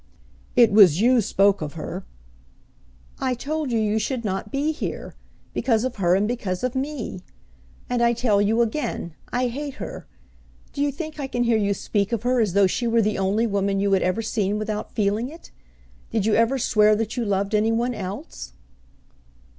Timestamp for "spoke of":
1.21-1.73